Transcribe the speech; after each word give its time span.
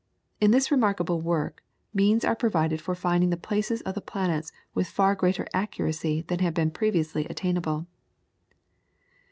In 0.39 0.49
this 0.49 0.71
remarkable 0.71 1.21
work 1.21 1.61
means 1.93 2.25
are 2.25 2.35
provided 2.35 2.81
for 2.81 2.95
finding 2.95 3.29
the 3.29 3.37
places 3.37 3.81
of 3.81 3.93
the 3.93 4.01
planets 4.01 4.51
with 4.73 4.87
far 4.87 5.13
greater 5.13 5.45
accuracy 5.53 6.23
than 6.23 6.39
had 6.39 6.55
previously 6.73 7.21
been 7.21 7.31
attainable. 7.31 7.85